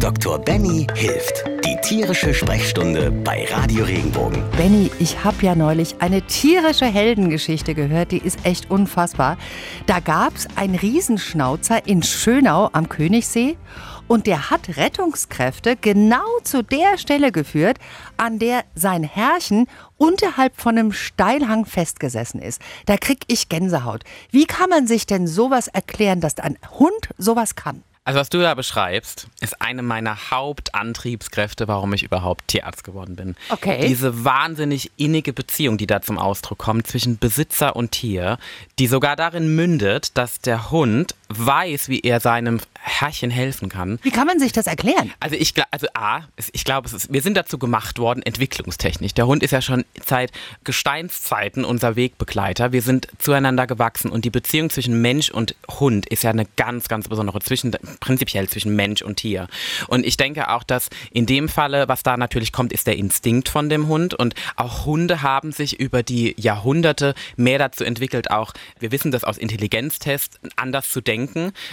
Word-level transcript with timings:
Dr. 0.00 0.38
Benny 0.38 0.86
hilft. 0.94 1.44
Die 1.64 1.76
tierische 1.82 2.32
Sprechstunde 2.32 3.10
bei 3.10 3.46
Radio 3.50 3.84
Regenbogen. 3.84 4.44
Benny, 4.56 4.92
ich 5.00 5.24
habe 5.24 5.44
ja 5.44 5.56
neulich 5.56 5.96
eine 5.98 6.22
tierische 6.22 6.86
Heldengeschichte 6.86 7.74
gehört, 7.74 8.12
die 8.12 8.18
ist 8.18 8.38
echt 8.44 8.70
unfassbar. 8.70 9.36
Da 9.86 9.98
gab 9.98 10.36
es 10.36 10.46
einen 10.54 10.76
Riesenschnauzer 10.76 11.84
in 11.86 12.04
Schönau 12.04 12.70
am 12.72 12.88
Königssee 12.88 13.56
und 14.06 14.28
der 14.28 14.50
hat 14.50 14.76
Rettungskräfte 14.76 15.74
genau 15.74 16.38
zu 16.44 16.62
der 16.62 16.96
Stelle 16.96 17.32
geführt, 17.32 17.78
an 18.16 18.38
der 18.38 18.62
sein 18.76 19.02
Herrchen 19.02 19.66
unterhalb 19.96 20.60
von 20.60 20.78
einem 20.78 20.92
Steilhang 20.92 21.66
festgesessen 21.66 22.40
ist. 22.40 22.62
Da 22.86 22.96
krieg 22.98 23.24
ich 23.26 23.48
Gänsehaut. 23.48 24.04
Wie 24.30 24.46
kann 24.46 24.70
man 24.70 24.86
sich 24.86 25.06
denn 25.06 25.26
sowas 25.26 25.66
erklären, 25.66 26.20
dass 26.20 26.38
ein 26.38 26.56
Hund 26.78 27.08
sowas 27.18 27.56
kann? 27.56 27.82
Also 28.08 28.20
was 28.20 28.30
du 28.30 28.38
da 28.38 28.54
beschreibst, 28.54 29.26
ist 29.42 29.60
eine 29.60 29.82
meiner 29.82 30.30
Hauptantriebskräfte, 30.30 31.68
warum 31.68 31.92
ich 31.92 32.02
überhaupt 32.02 32.48
Tierarzt 32.48 32.82
geworden 32.82 33.16
bin. 33.16 33.36
Okay. 33.50 33.86
Diese 33.86 34.24
wahnsinnig 34.24 34.90
innige 34.96 35.34
Beziehung, 35.34 35.76
die 35.76 35.86
da 35.86 36.00
zum 36.00 36.16
Ausdruck 36.16 36.56
kommt 36.56 36.86
zwischen 36.86 37.18
Besitzer 37.18 37.76
und 37.76 37.90
Tier, 37.90 38.38
die 38.78 38.86
sogar 38.86 39.14
darin 39.14 39.54
mündet, 39.54 40.16
dass 40.16 40.40
der 40.40 40.70
Hund 40.70 41.14
weiß, 41.28 41.88
wie 41.88 42.00
er 42.00 42.20
seinem 42.20 42.60
Herrchen 42.80 43.30
helfen 43.30 43.68
kann. 43.68 43.98
Wie 44.02 44.10
kann 44.10 44.26
man 44.26 44.38
sich 44.38 44.52
das 44.52 44.66
erklären? 44.66 45.12
Also 45.20 45.36
ich 45.36 45.54
glaube, 45.54 45.68
also 45.72 45.86
A, 45.94 46.22
ich 46.52 46.64
glaube, 46.64 46.88
wir 46.90 47.22
sind 47.22 47.36
dazu 47.36 47.58
gemacht 47.58 47.98
worden, 47.98 48.22
entwicklungstechnisch. 48.22 49.12
Der 49.12 49.26
Hund 49.26 49.42
ist 49.42 49.50
ja 49.50 49.60
schon 49.60 49.84
seit 50.04 50.32
Gesteinszeiten 50.64 51.64
unser 51.64 51.96
Wegbegleiter. 51.96 52.72
Wir 52.72 52.80
sind 52.80 53.08
zueinander 53.18 53.66
gewachsen 53.66 54.10
und 54.10 54.24
die 54.24 54.30
Beziehung 54.30 54.70
zwischen 54.70 55.02
Mensch 55.02 55.30
und 55.30 55.54
Hund 55.68 56.06
ist 56.06 56.22
ja 56.22 56.30
eine 56.30 56.46
ganz, 56.56 56.88
ganz 56.88 57.08
besondere, 57.08 57.40
zwischen, 57.40 57.76
prinzipiell 58.00 58.48
zwischen 58.48 58.74
Mensch 58.74 59.02
und 59.02 59.16
Tier. 59.16 59.48
Und 59.88 60.06
ich 60.06 60.16
denke 60.16 60.48
auch, 60.48 60.62
dass 60.62 60.88
in 61.10 61.26
dem 61.26 61.48
Falle, 61.48 61.88
was 61.88 62.02
da 62.02 62.16
natürlich 62.16 62.52
kommt, 62.52 62.72
ist 62.72 62.86
der 62.86 62.96
Instinkt 62.96 63.50
von 63.50 63.68
dem 63.68 63.88
Hund. 63.88 64.14
Und 64.14 64.34
auch 64.56 64.86
Hunde 64.86 65.22
haben 65.22 65.52
sich 65.52 65.78
über 65.78 66.02
die 66.02 66.34
Jahrhunderte 66.38 67.14
mehr 67.36 67.58
dazu 67.58 67.84
entwickelt, 67.84 68.30
auch, 68.30 68.54
wir 68.78 68.92
wissen 68.92 69.10
das 69.10 69.24
aus 69.24 69.36
Intelligenztests, 69.36 70.38
anders 70.56 70.88
zu 70.88 71.02
denken 71.02 71.17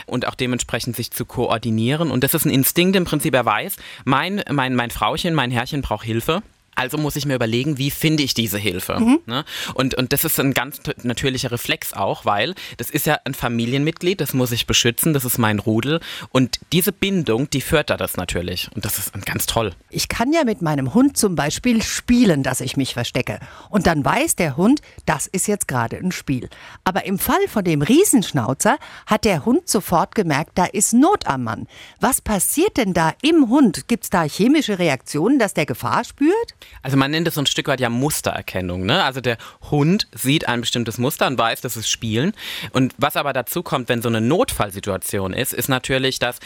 und 0.06 0.28
auch 0.28 0.36
dementsprechend 0.36 0.96
sich 0.96 1.12
zu 1.12 1.26
koordinieren. 1.26 2.12
Und 2.12 2.24
das 2.24 2.34
ist 2.34 2.46
ein 2.46 2.52
Instinkt 2.52 2.96
im 2.96 3.06
Prinzip, 3.06 3.34
er 3.36 3.46
weiß, 3.46 3.76
mein, 4.04 4.44
mein, 4.52 4.76
mein 4.76 4.90
Frauchen, 4.90 5.34
mein 5.34 5.52
Herrchen 5.52 5.82
braucht 5.82 6.06
Hilfe. 6.06 6.42
Also 6.76 6.98
muss 6.98 7.16
ich 7.16 7.26
mir 7.26 7.36
überlegen, 7.36 7.78
wie 7.78 7.92
finde 7.92 8.24
ich 8.24 8.34
diese 8.34 8.58
Hilfe? 8.58 9.00
Mhm. 9.00 9.20
Ne? 9.26 9.46
Und, 9.74 9.96
und 9.96 10.14
das 10.14 10.24
ist 10.24 10.40
ein 10.40 10.54
ganz 10.54 10.82
natürlicher 11.04 11.52
Reflex 11.52 11.94
auch, 11.94 12.26
weil 12.26 12.54
das 12.78 12.90
ist 12.90 13.06
ja 13.06 13.18
ein 13.26 13.34
Familienmitglied, 13.34 14.22
das 14.22 14.34
muss 14.34 14.52
ich 14.52 14.68
beschützen, 14.68 15.14
das 15.14 15.26
ist 15.26 15.38
mein 15.38 15.60
Rudel. 15.60 16.00
Und 16.32 16.60
diese 16.72 16.92
Bindung, 16.92 17.50
die 17.50 17.62
fördert 17.62 18.02
das 18.02 18.18
natürlich. 18.18 18.70
Und 18.76 18.86
das 18.86 19.00
ist 19.00 19.14
ganz 19.26 19.46
toll. 19.46 19.74
Ich 19.90 20.10
kann 20.10 20.34
ja 20.34 20.44
mit 20.44 20.62
meinem 20.62 20.94
Hund 20.94 21.18
zum 21.18 21.36
Beispiel 21.36 21.82
spielen, 21.82 22.44
dass 22.44 22.62
ich 22.62 22.78
mich 22.78 22.94
verstecke. 22.94 23.40
Und 23.70 23.88
dann 23.88 24.04
weiß 24.04 24.36
der 24.36 24.58
Hund, 24.58 24.82
das 25.06 25.28
ist 25.28 25.48
jetzt 25.48 25.68
gerade 25.68 25.98
ein 25.98 26.12
Spiel. 26.12 26.50
Aber 26.84 27.06
im 27.06 27.20
Fall 27.20 27.48
von 27.48 27.64
dem 27.64 27.82
Riesenschnauzer 27.82 28.78
hat 29.06 29.26
der 29.26 29.46
Hund 29.46 29.70
sofort 29.70 30.16
gemerkt, 30.16 30.52
da 30.56 30.66
ist 30.66 30.94
Not 30.94 31.28
am 31.28 31.44
Mann. 31.44 31.68
Was 32.00 32.22
passiert 32.22 32.78
denn 32.78 32.94
da 32.94 33.14
im 33.22 33.50
Hund? 33.50 33.88
Gibt 33.88 34.04
es 34.04 34.10
da 34.10 34.24
chemische 34.24 34.80
Reaktionen, 34.80 35.40
dass 35.40 35.54
der 35.54 35.66
Gefahr 35.66 36.04
spürt? 36.04 36.56
Also 36.82 36.98
man 36.98 37.12
nennt 37.12 37.28
es 37.28 37.36
so 37.36 37.42
ein 37.42 37.46
Stück 37.46 37.68
weit 37.68 37.80
ja 37.80 37.90
Mustererkennung. 37.90 38.86
Ne? 38.86 39.04
Also 39.04 39.22
der 39.22 39.38
Hund 39.72 40.08
sieht 40.14 40.48
ein 40.48 40.62
bestimmtes 40.62 40.98
Muster 40.98 41.28
und 41.28 41.38
weiß, 41.38 41.62
das 41.62 41.78
ist 41.78 41.90
Spielen. 41.90 42.34
Und 42.72 42.94
was 42.98 43.16
aber 43.16 43.34
dazu 43.34 43.64
kommt, 43.64 43.90
wenn 43.90 44.02
so 44.02 44.10
eine 44.10 44.22
Notfallsituation 44.22 45.34
ist, 45.34 45.54
ist 45.54 45.68
natürlich, 45.70 46.20
dass 46.20 46.40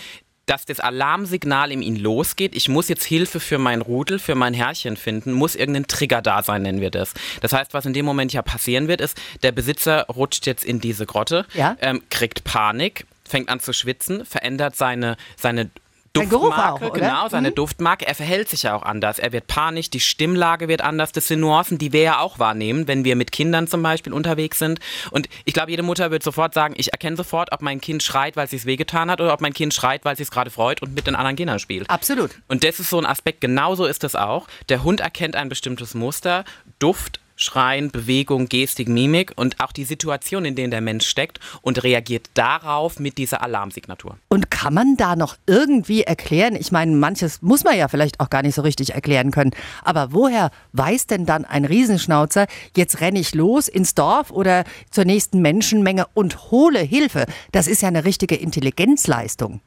dass 0.50 0.66
das 0.66 0.80
Alarmsignal 0.80 1.72
in 1.72 1.84
ihn 1.84 1.96
losgeht. 1.96 2.56
Ich 2.56 2.70
muss 2.70 2.90
jetzt 2.90 3.04
Hilfe 3.04 3.40
für 3.40 3.60
mein 3.60 3.82
Rudel, 3.82 4.18
für 4.18 4.34
mein 4.34 4.56
Herrchen 4.56 4.98
finden, 4.98 5.32
muss 5.32 5.56
irgendein 5.56 5.86
Trigger 5.86 6.24
da 6.24 6.42
sein, 6.42 6.64
nennen 6.64 6.82
wir 6.82 6.90
das. 6.90 7.14
Das 7.42 7.54
heißt, 7.54 7.76
was 7.76 7.86
in 7.86 7.94
dem 7.94 8.04
Moment 8.04 8.34
ja 8.34 8.42
passieren 8.42 8.88
wird, 8.88 9.00
ist, 9.00 9.16
der 9.44 9.52
Besitzer 9.52 10.08
rutscht 10.08 10.48
jetzt 10.48 10.66
in 10.66 10.80
diese 10.80 11.06
Grotte, 11.06 11.46
ja? 11.54 11.78
ähm, 11.82 12.02
kriegt 12.10 12.44
Panik, 12.44 13.06
fängt 13.26 13.50
an 13.50 13.60
zu 13.60 13.74
schwitzen, 13.74 14.26
verändert 14.26 14.76
seine, 14.76 15.18
seine 15.38 15.70
Duftmarke, 16.14 16.88
auch, 16.88 16.94
genau, 16.94 17.30
seine 17.30 17.52
mhm. 17.52 17.56
Duftmarke. 17.56 18.08
Er 18.08 18.16
verhält 18.16 18.50
sich 18.50 18.64
ja 18.64 18.76
auch 18.76 18.84
anders. 18.84 19.20
Er 19.20 19.32
wird 19.32 19.48
panisch, 19.48 19.90
die 19.90 20.00
Stimmlage 20.00 20.68
wird 20.68 20.82
anders. 20.82 21.12
Das 21.12 21.28
sind 21.28 21.40
Nuancen, 21.40 21.78
die 21.78 21.94
wir 21.94 22.02
ja 22.02 22.20
auch 22.20 22.40
wahrnehmen, 22.40 22.88
wenn 22.88 23.04
wir 23.04 23.16
mit 23.16 23.32
Kindern 23.32 23.68
zum 23.68 23.84
Beispiel 23.84 24.14
unterwegs 24.14 24.60
sind. 24.60 24.80
Und 25.12 25.30
ich 25.46 25.54
glaube, 25.54 25.72
jede 25.72 25.84
Mutter 25.84 26.12
wird 26.12 26.24
sofort 26.24 26.54
sagen, 26.54 26.74
ich 26.78 26.92
erkenne 26.92 27.16
sofort, 27.16 27.52
ob 27.52 27.62
mein 27.62 27.80
Kind 27.80 28.04
schreit, 28.04 28.36
weil 28.36 28.46
es 28.46 28.52
sich 28.52 28.66
wehgetan 28.66 29.12
hat 29.12 29.22
oder 29.22 29.34
ob 29.34 29.42
mein 29.42 29.54
Kind 29.54 29.74
schreit, 29.74 30.04
weil 30.06 30.14
es 30.14 30.20
sich 30.20 30.32
gerade 30.32 30.50
freut 30.50 30.82
und 30.82 30.96
mit 30.96 31.08
den 31.08 31.16
anderen 31.16 31.36
Kindern 31.36 31.60
spielt. 31.60 31.90
Absolut. 31.90 32.32
Und 32.48 32.64
das 32.64 32.80
ist 32.80 32.90
so 32.90 32.98
ein 32.98 33.06
Aspekt, 33.06 33.42
genauso 33.42 33.86
ist 33.86 34.04
es 34.04 34.16
auch. 34.16 34.48
Der 34.70 34.84
Hund 34.84 35.00
erkennt 35.02 35.36
ein 35.36 35.50
bestimmtes 35.50 35.94
Muster, 35.94 36.44
Duft, 36.80 37.20
Schreien, 37.42 37.92
Bewegung, 37.92 38.48
Gestik, 38.48 38.88
Mimik 38.88 39.34
und 39.36 39.60
auch 39.60 39.72
die 39.72 39.86
Situation, 39.86 40.46
in 40.46 40.56
der 40.56 40.68
der 40.68 40.82
Mensch 40.82 41.08
steckt 41.08 41.40
und 41.62 41.84
reagiert 41.84 42.28
darauf 42.34 43.00
mit 43.00 43.18
dieser 43.18 43.42
Alarmsignatur. 43.42 44.18
Und 44.28 44.52
kann 44.52 44.74
man 44.74 44.98
da 44.98 45.16
noch 45.16 45.38
irgendwie 45.48 46.04
erklären? 46.04 46.56
Ich 46.56 46.74
meine, 46.74 46.92
manches 46.92 47.42
muss 47.42 47.64
man 47.64 47.78
ja 47.78 47.88
vielleicht 47.88 48.20
auch 48.20 48.30
gar 48.30 48.42
nicht 48.42 48.56
so 48.56 48.62
richtig 48.62 48.94
erklären 48.94 49.32
können. 49.32 49.52
Aber 49.84 50.12
woher 50.12 50.52
weiß 50.74 51.08
denn 51.08 51.26
dann 51.26 51.46
ein 51.46 51.64
Riesenschnauzer, 51.64 52.46
jetzt 52.76 53.00
renne 53.00 53.20
ich 53.20 53.34
los 53.34 53.70
ins 53.70 53.96
Dorf 53.96 54.32
oder 54.32 54.66
zur 54.92 55.06
nächsten 55.06 55.42
Menschenmenge 55.42 56.08
und 56.14 56.52
hole 56.52 56.80
Hilfe? 56.80 57.26
Das 57.54 57.68
ist 57.68 57.82
ja 57.82 57.88
eine 57.88 58.04
richtige 58.04 58.36
Intelligenzleistung. 58.36 59.62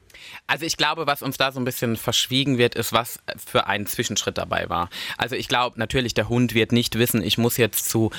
Also 0.46 0.66
ich 0.66 0.76
glaube, 0.76 1.06
was 1.06 1.22
uns 1.22 1.36
da 1.36 1.52
so 1.52 1.60
ein 1.60 1.64
bisschen 1.64 1.96
verschwiegen 1.96 2.58
wird, 2.58 2.74
ist, 2.74 2.92
was 2.92 3.20
für 3.44 3.66
ein 3.66 3.86
Zwischenschritt 3.86 4.38
dabei 4.38 4.68
war. 4.68 4.88
Also 5.16 5.36
ich 5.36 5.48
glaube, 5.48 5.78
natürlich, 5.78 6.14
der 6.14 6.28
Hund 6.28 6.54
wird 6.54 6.72
nicht 6.72 6.98
wissen, 6.98 7.22
ich 7.22 7.38
muss 7.38 7.56
jetzt 7.56 7.61
zu, 7.70 8.10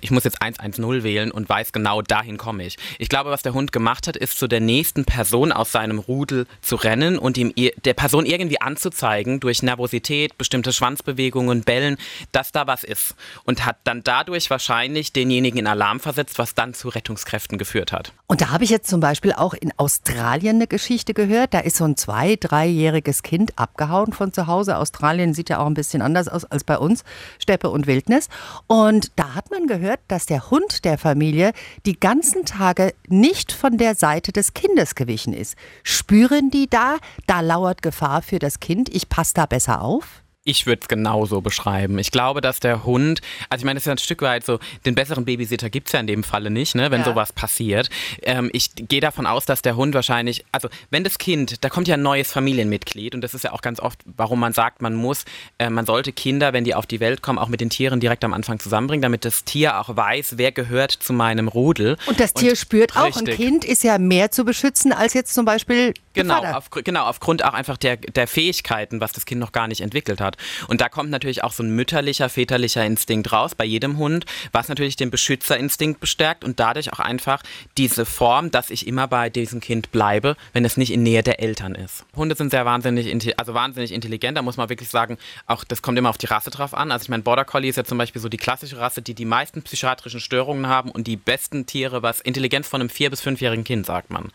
ich 0.00 0.10
muss 0.10 0.24
jetzt 0.24 0.42
110 0.42 1.02
wählen 1.02 1.30
und 1.30 1.48
weiß 1.48 1.72
genau, 1.72 2.02
dahin 2.02 2.36
komme 2.36 2.64
ich. 2.64 2.76
Ich 2.98 3.08
glaube, 3.08 3.30
was 3.30 3.42
der 3.42 3.54
Hund 3.54 3.72
gemacht 3.72 4.06
hat, 4.06 4.16
ist 4.16 4.38
zu 4.38 4.48
der 4.48 4.60
nächsten 4.60 5.04
Person 5.04 5.52
aus 5.52 5.72
seinem 5.72 5.98
Rudel 5.98 6.46
zu 6.60 6.76
rennen 6.76 7.18
und 7.18 7.38
ihm 7.38 7.52
der 7.84 7.94
Person 7.94 8.26
irgendwie 8.26 8.60
anzuzeigen, 8.60 9.40
durch 9.40 9.62
Nervosität, 9.62 10.38
bestimmte 10.38 10.72
Schwanzbewegungen, 10.72 11.62
Bellen, 11.62 11.96
dass 12.32 12.52
da 12.52 12.66
was 12.66 12.84
ist. 12.84 13.14
Und 13.44 13.64
hat 13.64 13.76
dann 13.84 14.02
dadurch 14.02 14.50
wahrscheinlich 14.50 15.12
denjenigen 15.12 15.58
in 15.58 15.66
Alarm 15.66 16.00
versetzt, 16.00 16.38
was 16.38 16.54
dann 16.54 16.74
zu 16.74 16.88
Rettungskräften 16.88 17.58
geführt 17.58 17.92
hat. 17.92 18.12
Und 18.26 18.40
da 18.40 18.50
habe 18.50 18.64
ich 18.64 18.70
jetzt 18.70 18.88
zum 18.88 19.00
Beispiel 19.00 19.32
auch 19.32 19.54
in 19.54 19.72
Australien 19.76 20.56
eine 20.56 20.66
Geschichte 20.66 21.14
gehört. 21.14 21.54
Da 21.54 21.60
ist 21.60 21.76
so 21.76 21.84
ein 21.84 21.96
zwei-, 21.96 22.36
dreijähriges 22.36 23.22
Kind 23.22 23.58
abgehauen 23.58 24.12
von 24.12 24.32
zu 24.32 24.46
Hause. 24.46 24.76
Australien 24.76 25.34
sieht 25.34 25.48
ja 25.48 25.58
auch 25.58 25.66
ein 25.66 25.74
bisschen 25.74 26.02
anders 26.02 26.28
aus 26.28 26.44
als 26.44 26.64
bei 26.64 26.78
uns, 26.78 27.04
Steppe 27.38 27.70
und 27.70 27.86
Wildnis. 27.86 28.28
Und 28.66 28.87
da 29.16 29.34
hat 29.34 29.50
man 29.50 29.66
gehört, 29.66 30.00
dass 30.08 30.26
der 30.26 30.50
Hund 30.50 30.84
der 30.84 30.98
Familie 30.98 31.52
die 31.86 31.98
ganzen 31.98 32.44
Tage 32.44 32.94
nicht 33.08 33.52
von 33.52 33.76
der 33.76 33.94
Seite 33.94 34.32
des 34.32 34.54
Kindes 34.54 34.94
gewichen 34.94 35.32
ist. 35.32 35.56
Spüren 35.82 36.50
die 36.50 36.68
da, 36.68 36.96
da 37.26 37.40
lauert 37.40 37.82
Gefahr 37.82 38.22
für 38.22 38.38
das 38.38 38.60
Kind, 38.60 38.88
ich 38.94 39.08
passe 39.08 39.34
da 39.34 39.46
besser 39.46 39.82
auf? 39.82 40.22
Ich 40.48 40.64
würde 40.64 40.80
es 40.80 40.88
genauso 40.88 41.42
beschreiben. 41.42 41.98
Ich 41.98 42.10
glaube, 42.10 42.40
dass 42.40 42.58
der 42.58 42.84
Hund, 42.84 43.20
also 43.50 43.60
ich 43.60 43.66
meine, 43.66 43.74
das 43.74 43.82
ist 43.82 43.86
ja 43.86 43.92
ein 43.92 43.98
Stück 43.98 44.22
weit 44.22 44.46
so, 44.46 44.58
den 44.86 44.94
besseren 44.94 45.26
Babysitter 45.26 45.68
gibt 45.68 45.88
es 45.88 45.92
ja 45.92 46.00
in 46.00 46.06
dem 46.06 46.24
Falle 46.24 46.48
nicht, 46.48 46.74
ne, 46.74 46.90
wenn 46.90 47.00
ja. 47.00 47.04
sowas 47.04 47.34
passiert. 47.34 47.90
Ähm, 48.22 48.48
ich 48.54 48.70
gehe 48.74 49.02
davon 49.02 49.26
aus, 49.26 49.44
dass 49.44 49.60
der 49.60 49.76
Hund 49.76 49.94
wahrscheinlich, 49.94 50.46
also 50.50 50.70
wenn 50.88 51.04
das 51.04 51.18
Kind, 51.18 51.62
da 51.62 51.68
kommt 51.68 51.86
ja 51.86 51.96
ein 51.96 52.02
neues 52.02 52.32
Familienmitglied 52.32 53.14
und 53.14 53.20
das 53.20 53.34
ist 53.34 53.44
ja 53.44 53.52
auch 53.52 53.60
ganz 53.60 53.78
oft, 53.78 54.00
warum 54.16 54.40
man 54.40 54.54
sagt, 54.54 54.80
man 54.80 54.94
muss, 54.94 55.26
äh, 55.58 55.68
man 55.68 55.84
sollte 55.84 56.12
Kinder, 56.12 56.54
wenn 56.54 56.64
die 56.64 56.74
auf 56.74 56.86
die 56.86 57.00
Welt 57.00 57.20
kommen, 57.20 57.38
auch 57.38 57.48
mit 57.48 57.60
den 57.60 57.68
Tieren 57.68 58.00
direkt 58.00 58.24
am 58.24 58.32
Anfang 58.32 58.58
zusammenbringen, 58.58 59.02
damit 59.02 59.26
das 59.26 59.44
Tier 59.44 59.78
auch 59.78 59.94
weiß, 59.94 60.38
wer 60.38 60.50
gehört 60.50 60.92
zu 60.92 61.12
meinem 61.12 61.48
Rudel. 61.48 61.98
Und 62.06 62.20
das 62.20 62.32
Tier 62.32 62.52
und, 62.52 62.56
spürt 62.56 62.96
auch, 62.96 63.04
richtig. 63.04 63.28
ein 63.28 63.36
Kind 63.36 63.64
ist 63.66 63.84
ja 63.84 63.98
mehr 63.98 64.30
zu 64.30 64.46
beschützen 64.46 64.92
als 64.92 65.12
jetzt 65.12 65.34
zum 65.34 65.44
Beispiel 65.44 65.92
Genau, 66.18 66.42
auf, 66.42 66.70
genau 66.70 67.04
aufgrund 67.04 67.44
auch 67.44 67.54
einfach 67.54 67.76
der, 67.76 67.96
der 67.96 68.26
Fähigkeiten, 68.26 69.00
was 69.00 69.12
das 69.12 69.24
Kind 69.24 69.40
noch 69.40 69.52
gar 69.52 69.68
nicht 69.68 69.80
entwickelt 69.80 70.20
hat. 70.20 70.36
Und 70.68 70.80
da 70.80 70.88
kommt 70.88 71.10
natürlich 71.10 71.44
auch 71.44 71.52
so 71.52 71.62
ein 71.62 71.70
mütterlicher, 71.70 72.28
väterlicher 72.28 72.84
Instinkt 72.84 73.32
raus 73.32 73.54
bei 73.54 73.64
jedem 73.64 73.98
Hund, 73.98 74.26
was 74.52 74.68
natürlich 74.68 74.96
den 74.96 75.10
Beschützerinstinkt 75.10 76.00
bestärkt 76.00 76.44
und 76.44 76.60
dadurch 76.60 76.92
auch 76.92 77.00
einfach 77.00 77.42
diese 77.76 78.04
Form, 78.04 78.50
dass 78.50 78.70
ich 78.70 78.86
immer 78.86 79.08
bei 79.08 79.30
diesem 79.30 79.60
Kind 79.60 79.92
bleibe, 79.92 80.36
wenn 80.52 80.64
es 80.64 80.76
nicht 80.76 80.92
in 80.92 81.02
Nähe 81.02 81.22
der 81.22 81.40
Eltern 81.40 81.74
ist. 81.74 82.04
Hunde 82.16 82.34
sind 82.34 82.50
sehr 82.50 82.64
wahnsinnig, 82.64 83.38
also 83.38 83.54
wahnsinnig 83.54 83.92
intelligent, 83.92 84.36
da 84.36 84.42
muss 84.42 84.56
man 84.56 84.68
wirklich 84.68 84.88
sagen, 84.88 85.18
auch 85.46 85.64
das 85.64 85.82
kommt 85.82 85.98
immer 85.98 86.10
auf 86.10 86.18
die 86.18 86.26
Rasse 86.26 86.50
drauf 86.50 86.74
an. 86.74 86.92
Also 86.92 87.04
ich 87.04 87.08
meine, 87.08 87.22
Border 87.22 87.44
Collie 87.44 87.70
ist 87.70 87.76
ja 87.76 87.84
zum 87.84 87.98
Beispiel 87.98 88.20
so 88.20 88.28
die 88.28 88.36
klassische 88.36 88.78
Rasse, 88.78 89.02
die 89.02 89.14
die 89.14 89.24
meisten 89.24 89.62
psychiatrischen 89.62 90.20
Störungen 90.20 90.66
haben 90.66 90.90
und 90.90 91.06
die 91.06 91.16
besten 91.16 91.66
Tiere, 91.66 92.02
was 92.02 92.20
Intelligenz 92.20 92.68
von 92.68 92.80
einem 92.80 92.90
vier- 92.90 93.10
bis 93.10 93.20
fünfjährigen 93.20 93.64
Kind, 93.64 93.86
sagt 93.86 94.10
man, 94.10 94.30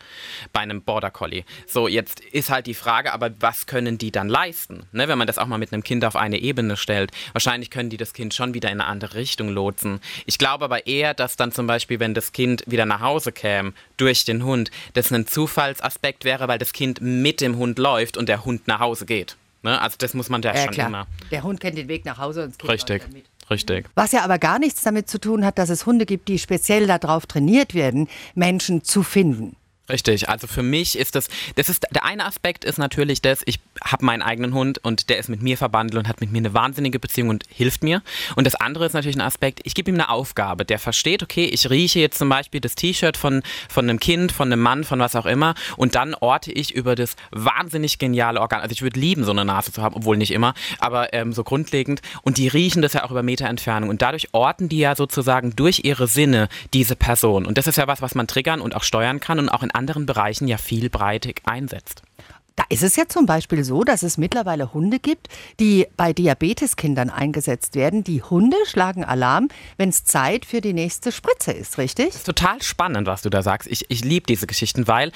bei 0.52 0.60
einem 0.60 0.82
Border 0.82 1.10
Collie. 1.10 1.44
So, 1.66 1.88
jetzt 1.88 2.20
ist 2.20 2.50
halt 2.50 2.66
die 2.66 2.74
Frage, 2.74 3.12
aber 3.12 3.30
was 3.40 3.66
können 3.66 3.98
die 3.98 4.10
dann 4.10 4.28
leisten? 4.28 4.86
Ne, 4.92 5.08
wenn 5.08 5.18
man 5.18 5.26
das 5.26 5.38
auch 5.38 5.46
mal 5.46 5.58
mit 5.58 5.72
einem 5.72 5.83
Kind 5.84 6.04
auf 6.04 6.16
eine 6.16 6.38
Ebene 6.38 6.76
stellt. 6.76 7.12
Wahrscheinlich 7.32 7.70
können 7.70 7.90
die 7.90 7.96
das 7.96 8.12
Kind 8.12 8.34
schon 8.34 8.54
wieder 8.54 8.70
in 8.70 8.80
eine 8.80 8.90
andere 8.90 9.14
Richtung 9.14 9.48
lotsen. 9.48 10.00
Ich 10.26 10.38
glaube 10.38 10.64
aber 10.64 10.86
eher, 10.86 11.14
dass 11.14 11.36
dann 11.36 11.52
zum 11.52 11.66
Beispiel, 11.66 12.00
wenn 12.00 12.14
das 12.14 12.32
Kind 12.32 12.64
wieder 12.66 12.86
nach 12.86 13.00
Hause 13.00 13.30
käme 13.30 13.72
durch 13.96 14.24
den 14.24 14.44
Hund, 14.44 14.70
das 14.94 15.12
ein 15.12 15.26
Zufallsaspekt 15.26 16.24
wäre, 16.24 16.48
weil 16.48 16.58
das 16.58 16.72
Kind 16.72 17.00
mit 17.00 17.40
dem 17.40 17.56
Hund 17.56 17.78
läuft 17.78 18.16
und 18.16 18.28
der 18.28 18.44
Hund 18.44 18.66
nach 18.66 18.80
Hause 18.80 19.06
geht. 19.06 19.36
Ne? 19.62 19.80
Also 19.80 19.96
das 19.98 20.14
muss 20.14 20.28
man 20.28 20.42
ja, 20.42 20.54
ja 20.54 20.64
schon 20.64 20.72
klar. 20.72 20.88
immer. 20.88 21.06
Der 21.30 21.42
Hund 21.42 21.60
kennt 21.60 21.78
den 21.78 21.88
Weg 21.88 22.04
nach 22.04 22.18
Hause 22.18 22.44
und 22.44 22.50
das 22.50 22.58
Kind 22.58 22.72
Richtig. 22.72 23.12
mit. 23.12 23.24
Richtig. 23.50 23.86
Was 23.94 24.12
ja 24.12 24.22
aber 24.22 24.38
gar 24.38 24.58
nichts 24.58 24.82
damit 24.82 25.08
zu 25.08 25.18
tun 25.18 25.44
hat, 25.44 25.58
dass 25.58 25.68
es 25.68 25.84
Hunde 25.86 26.06
gibt, 26.06 26.28
die 26.28 26.38
speziell 26.38 26.86
darauf 26.86 27.26
trainiert 27.26 27.74
werden, 27.74 28.08
Menschen 28.34 28.84
zu 28.84 29.02
finden. 29.02 29.56
Richtig, 29.86 30.30
also 30.30 30.46
für 30.46 30.62
mich 30.62 30.98
ist 30.98 31.14
das, 31.14 31.28
das 31.56 31.68
ist, 31.68 31.84
der 31.94 32.06
eine 32.06 32.24
Aspekt 32.24 32.64
ist 32.64 32.78
natürlich 32.78 33.20
das, 33.20 33.42
ich 33.44 33.60
habe 33.84 34.02
meinen 34.06 34.22
eigenen 34.22 34.54
Hund 34.54 34.78
und 34.82 35.10
der 35.10 35.18
ist 35.18 35.28
mit 35.28 35.42
mir 35.42 35.58
verbandelt 35.58 36.02
und 36.02 36.08
hat 36.08 36.22
mit 36.22 36.32
mir 36.32 36.38
eine 36.38 36.54
wahnsinnige 36.54 36.98
Beziehung 36.98 37.28
und 37.28 37.44
hilft 37.50 37.82
mir. 37.82 38.00
Und 38.34 38.46
das 38.46 38.54
andere 38.54 38.86
ist 38.86 38.94
natürlich 38.94 39.16
ein 39.16 39.20
Aspekt, 39.20 39.60
ich 39.64 39.74
gebe 39.74 39.90
ihm 39.90 39.96
eine 39.96 40.08
Aufgabe, 40.08 40.64
der 40.64 40.78
versteht, 40.78 41.22
okay, 41.22 41.44
ich 41.44 41.68
rieche 41.68 42.00
jetzt 42.00 42.16
zum 42.16 42.30
Beispiel 42.30 42.62
das 42.62 42.76
T-Shirt 42.76 43.18
von, 43.18 43.42
von 43.68 43.84
einem 43.84 44.00
Kind, 44.00 44.32
von 44.32 44.50
einem 44.50 44.62
Mann, 44.62 44.84
von 44.84 45.00
was 45.00 45.16
auch 45.16 45.26
immer. 45.26 45.54
Und 45.76 45.96
dann 45.96 46.14
orte 46.14 46.50
ich 46.50 46.74
über 46.74 46.94
das 46.94 47.16
wahnsinnig 47.30 47.98
geniale 47.98 48.40
Organ, 48.40 48.62
also 48.62 48.72
ich 48.72 48.80
würde 48.80 48.98
lieben, 48.98 49.24
so 49.24 49.32
eine 49.32 49.44
Nase 49.44 49.70
zu 49.70 49.82
haben, 49.82 49.96
obwohl 49.96 50.16
nicht 50.16 50.32
immer, 50.32 50.54
aber 50.78 51.12
ähm, 51.12 51.34
so 51.34 51.44
grundlegend. 51.44 52.00
Und 52.22 52.38
die 52.38 52.48
riechen 52.48 52.80
das 52.80 52.94
ja 52.94 53.04
auch 53.04 53.10
über 53.10 53.22
Meter 53.22 53.48
Entfernung 53.48 53.90
und 53.90 54.00
dadurch 54.00 54.28
orten 54.32 54.70
die 54.70 54.78
ja 54.78 54.96
sozusagen 54.96 55.54
durch 55.54 55.82
ihre 55.84 56.06
Sinne 56.06 56.48
diese 56.72 56.96
Person. 56.96 57.44
Und 57.44 57.58
das 57.58 57.66
ist 57.66 57.76
ja 57.76 57.86
was, 57.86 58.00
was 58.00 58.14
man 58.14 58.26
triggern 58.26 58.62
und 58.62 58.74
auch 58.74 58.82
steuern 58.82 59.20
kann 59.20 59.38
und 59.38 59.50
auch 59.50 59.62
in 59.62 59.73
anderen 59.74 60.06
Bereichen 60.06 60.48
ja 60.48 60.58
vielbreitig 60.58 61.42
einsetzt. 61.44 62.02
Da 62.56 62.64
ist 62.68 62.84
es 62.84 62.94
ja 62.94 63.08
zum 63.08 63.26
Beispiel 63.26 63.64
so, 63.64 63.82
dass 63.82 64.04
es 64.04 64.16
mittlerweile 64.16 64.72
Hunde 64.72 65.00
gibt, 65.00 65.28
die 65.58 65.88
bei 65.96 66.12
Diabeteskindern 66.12 67.10
eingesetzt 67.10 67.74
werden. 67.74 68.04
Die 68.04 68.22
Hunde 68.22 68.56
schlagen 68.64 69.04
Alarm, 69.04 69.48
wenn 69.76 69.88
es 69.88 70.04
Zeit 70.04 70.44
für 70.44 70.60
die 70.60 70.72
nächste 70.72 71.10
Spritze 71.10 71.50
ist, 71.50 71.78
richtig? 71.78 72.08
Ist 72.08 72.26
total 72.26 72.62
spannend, 72.62 73.08
was 73.08 73.22
du 73.22 73.30
da 73.30 73.42
sagst. 73.42 73.68
Ich, 73.68 73.86
ich 73.88 74.04
liebe 74.04 74.26
diese 74.26 74.46
Geschichten, 74.46 74.86
weil 74.86 75.10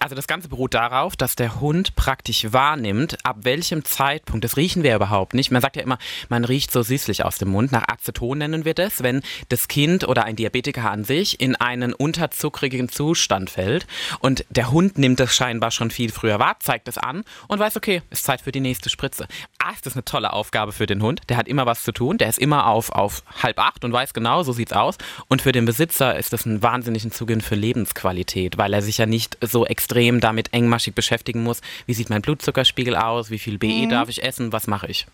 also 0.00 0.14
das 0.14 0.26
Ganze 0.26 0.48
beruht 0.48 0.74
darauf, 0.74 1.16
dass 1.16 1.36
der 1.36 1.58
Hund 1.58 1.96
praktisch 1.96 2.52
wahrnimmt, 2.52 3.16
ab 3.24 3.38
welchem 3.42 3.84
Zeitpunkt, 3.84 4.44
das 4.44 4.58
riechen 4.58 4.82
wir 4.82 4.94
überhaupt 4.94 5.32
nicht. 5.32 5.50
Man 5.50 5.62
sagt 5.62 5.76
ja 5.76 5.82
immer, 5.82 5.98
man 6.28 6.44
riecht 6.44 6.70
so 6.70 6.82
süßlich 6.82 7.24
aus 7.24 7.38
dem 7.38 7.48
Mund. 7.48 7.72
Nach 7.72 7.88
Aceton 7.88 8.38
nennen 8.38 8.66
wir 8.66 8.74
das, 8.74 9.02
wenn 9.02 9.22
das 9.48 9.68
Kind 9.68 10.06
oder 10.06 10.24
ein 10.24 10.36
Diabetiker 10.36 10.90
an 10.90 11.04
sich 11.04 11.40
in 11.40 11.56
einen 11.56 11.94
unterzuckrigen 11.94 12.90
Zustand 12.90 13.48
fällt. 13.48 13.86
Und 14.18 14.44
der 14.50 14.70
Hund 14.70 14.98
nimmt 14.98 15.18
das 15.18 15.34
scheinbar 15.34 15.70
schon 15.70 15.90
viel 15.90 16.12
früher 16.12 16.38
wahr 16.38 16.56
zeigt 16.74 16.88
es 16.88 16.98
an 16.98 17.22
und 17.46 17.60
weiß, 17.60 17.76
okay, 17.76 18.02
ist 18.10 18.24
Zeit 18.24 18.40
für 18.40 18.50
die 18.50 18.58
nächste 18.58 18.90
Spritze. 18.90 19.28
Ah, 19.58 19.70
ist 19.70 19.86
das 19.86 19.94
eine 19.94 20.04
tolle 20.04 20.32
Aufgabe 20.32 20.72
für 20.72 20.86
den 20.86 21.02
Hund. 21.02 21.20
Der 21.28 21.36
hat 21.36 21.46
immer 21.46 21.66
was 21.66 21.84
zu 21.84 21.92
tun. 21.92 22.18
Der 22.18 22.28
ist 22.28 22.38
immer 22.38 22.66
auf, 22.66 22.90
auf 22.90 23.22
halb 23.44 23.60
acht 23.60 23.84
und 23.84 23.92
weiß 23.92 24.12
genau, 24.12 24.42
so 24.42 24.52
sieht's 24.52 24.72
aus. 24.72 24.96
Und 25.28 25.40
für 25.40 25.52
den 25.52 25.66
Besitzer 25.66 26.16
ist 26.16 26.32
das 26.32 26.46
ein 26.46 26.62
wahnsinnigen 26.62 27.12
Zuginn 27.12 27.42
für 27.42 27.54
Lebensqualität, 27.54 28.58
weil 28.58 28.72
er 28.72 28.82
sich 28.82 28.98
ja 28.98 29.06
nicht 29.06 29.38
so 29.40 29.64
extrem 29.64 30.18
damit 30.20 30.52
engmaschig 30.52 30.96
beschäftigen 30.96 31.44
muss. 31.44 31.60
Wie 31.86 31.94
sieht 31.94 32.10
mein 32.10 32.22
Blutzuckerspiegel 32.22 32.96
aus? 32.96 33.30
Wie 33.30 33.38
viel 33.38 33.58
BE 33.58 33.86
mhm. 33.86 33.90
darf 33.90 34.08
ich 34.08 34.24
essen? 34.24 34.52
Was 34.52 34.66
mache 34.66 34.88
ich? 34.88 35.06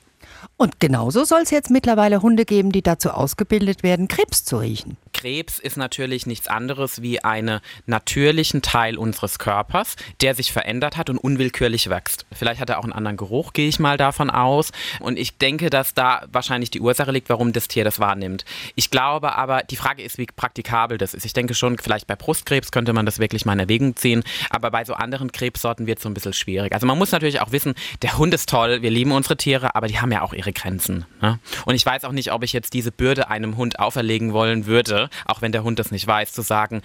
Und 0.56 0.80
genauso 0.80 1.24
soll 1.24 1.42
es 1.42 1.50
jetzt 1.50 1.70
mittlerweile 1.70 2.22
Hunde 2.22 2.46
geben, 2.46 2.72
die 2.72 2.82
dazu 2.82 3.10
ausgebildet 3.10 3.82
werden, 3.82 4.08
Krebs 4.08 4.44
zu 4.44 4.56
riechen. 4.58 4.96
Krebs 5.12 5.58
ist 5.58 5.76
natürlich 5.76 6.26
nichts 6.26 6.48
anderes 6.48 7.02
wie 7.02 7.22
einen 7.22 7.60
natürlichen 7.86 8.62
Teil 8.62 8.96
unseres 8.96 9.38
Körpers, 9.38 9.96
der 10.20 10.34
sich 10.34 10.52
verändert 10.52 10.96
hat 10.96 11.10
und 11.10 11.18
unwillkürlich 11.18 11.90
wächst. 11.90 12.26
Vielleicht 12.32 12.60
hat 12.60 12.70
er 12.70 12.78
auch 12.78 12.84
einen 12.84 12.92
anderen 12.92 13.16
Geruch, 13.16 13.52
gehe 13.52 13.68
ich 13.68 13.78
mal 13.78 13.96
davon 13.96 14.30
aus. 14.30 14.72
Und 15.00 15.18
ich 15.18 15.38
denke, 15.38 15.70
dass 15.70 15.94
da 15.94 16.24
wahrscheinlich 16.32 16.70
die 16.70 16.80
Ursache 16.80 17.10
liegt, 17.10 17.28
warum 17.28 17.52
das 17.52 17.68
Tier 17.68 17.84
das 17.84 18.00
wahrnimmt. 18.00 18.44
Ich 18.74 18.90
glaube 18.90 19.36
aber, 19.36 19.62
die 19.62 19.76
Frage 19.76 20.02
ist, 20.02 20.18
wie 20.18 20.26
praktikabel 20.26 20.98
das 20.98 21.14
ist. 21.14 21.24
Ich 21.24 21.32
denke 21.32 21.54
schon, 21.54 21.78
vielleicht 21.78 22.06
bei 22.06 22.16
Brustkrebs 22.16 22.72
könnte 22.72 22.92
man 22.92 23.06
das 23.06 23.18
wirklich 23.18 23.44
mal 23.44 23.54
in 23.54 23.60
Erwägung 23.60 23.96
ziehen, 23.96 24.22
aber 24.50 24.70
bei 24.70 24.84
so 24.84 24.94
anderen 24.94 25.32
Krebssorten 25.32 25.86
wird 25.86 25.98
es 25.98 26.02
so 26.02 26.10
ein 26.10 26.14
bisschen 26.14 26.32
schwierig. 26.32 26.72
Also 26.72 26.86
man 26.86 26.98
muss 26.98 27.12
natürlich 27.12 27.40
auch 27.40 27.52
wissen, 27.52 27.74
der 28.02 28.18
Hund 28.18 28.34
ist 28.34 28.48
toll, 28.48 28.82
wir 28.82 28.90
lieben 28.90 29.12
unsere 29.12 29.36
Tiere, 29.36 29.74
aber 29.74 29.88
die 29.88 30.00
haben 30.00 30.12
ja 30.12 30.22
auch 30.22 30.32
ihre 30.32 30.52
Grenzen. 30.52 31.04
Ne? 31.20 31.38
Und 31.64 31.74
ich 31.74 31.84
weiß 31.84 32.04
auch 32.04 32.12
nicht, 32.12 32.32
ob 32.32 32.42
ich 32.42 32.52
jetzt 32.52 32.72
diese 32.74 32.92
Bürde 32.92 33.28
einem 33.28 33.56
Hund 33.56 33.78
auferlegen 33.78 34.32
wollen 34.32 34.66
würde, 34.66 34.99
auch 35.24 35.40
wenn 35.40 35.52
der 35.52 35.62
Hund 35.62 35.78
das 35.78 35.90
nicht 35.90 36.06
weiß, 36.06 36.32
zu 36.32 36.42
sagen, 36.42 36.82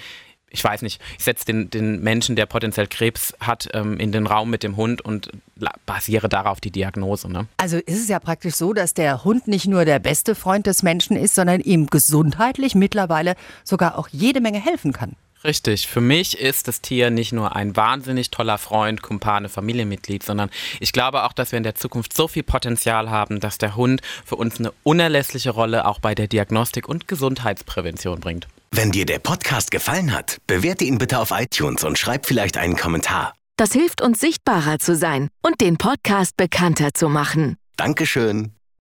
ich 0.56 0.64
weiß 0.64 0.82
nicht, 0.84 1.02
ich 1.18 1.24
setze 1.24 1.46
den, 1.46 1.70
den 1.70 2.02
Menschen, 2.02 2.36
der 2.36 2.46
potenziell 2.46 2.88
Krebs 2.88 3.34
hat, 3.40 3.68
ähm, 3.74 4.00
in 4.00 4.12
den 4.12 4.26
Raum 4.26 4.50
mit 4.50 4.64
dem 4.64 4.78
Hund 4.78 5.02
und 5.02 5.30
basiere 5.86 6.30
darauf 6.30 6.62
die 6.62 6.72
Diagnose. 6.72 7.30
Ne? 7.30 7.48
Also 7.58 7.78
ist 7.78 8.00
es 8.02 8.08
ja 8.08 8.20
praktisch 8.20 8.56
so, 8.56 8.74
dass 8.74 8.94
der 8.94 9.24
Hund 9.24 9.48
nicht 9.48 9.68
nur 9.68 9.86
der 9.86 10.00
beste 10.00 10.34
Freund 10.34 10.66
des 10.66 10.82
Menschen 10.82 11.18
ist, 11.18 11.36
sondern 11.36 11.60
ihm 11.60 11.88
gesundheitlich 11.88 12.74
mittlerweile 12.74 13.36
sogar 13.64 13.98
auch 13.98 14.08
jede 14.10 14.40
Menge 14.40 14.64
helfen 14.64 14.94
kann. 14.94 15.16
Richtig. 15.46 15.88
Für 15.88 16.02
mich 16.02 16.40
ist 16.40 16.68
das 16.68 16.82
Tier 16.82 17.12
nicht 17.12 17.32
nur 17.32 17.56
ein 17.56 17.76
wahnsinnig 17.76 18.32
toller 18.32 18.58
Freund, 18.58 19.04
Kumpane, 19.04 19.48
Familienmitglied, 19.48 20.24
sondern 20.24 20.50
ich 20.80 20.92
glaube 20.92 21.24
auch, 21.24 21.34
dass 21.34 21.52
wir 21.52 21.58
in 21.58 21.64
der 21.64 21.76
Zukunft 21.76 22.14
so 22.14 22.28
viel 22.28 22.42
Potenzial 22.42 23.12
haben, 23.12 23.40
dass 23.40 23.60
der 23.60 23.76
Hund 23.76 24.02
für 24.26 24.38
uns 24.38 24.60
eine 24.60 24.74
unerlässliche 24.82 25.52
Rolle 25.52 25.86
auch 25.86 26.00
bei 26.00 26.16
der 26.16 26.28
Diagnostik 26.28 26.90
und 26.90 27.08
Gesundheitsprävention 27.08 28.22
bringt. 28.22 28.48
Wenn 28.72 28.92
dir 28.92 29.06
der 29.06 29.20
Podcast 29.20 29.70
gefallen 29.70 30.14
hat, 30.14 30.40
bewerte 30.48 30.84
ihn 30.84 30.98
bitte 30.98 31.20
auf 31.20 31.30
iTunes 31.32 31.84
und 31.84 32.00
schreib 32.00 32.26
vielleicht 32.26 32.58
einen 32.58 32.76
Kommentar. 32.76 33.34
Das 33.56 33.72
hilft 33.72 34.02
uns 34.02 34.20
sichtbarer 34.20 34.80
zu 34.80 34.96
sein 34.96 35.30
und 35.44 35.62
den 35.62 35.78
Podcast 35.78 36.36
bekannter 36.38 36.90
zu 36.94 37.08
machen. 37.08 37.56
Dankeschön. 37.78 38.55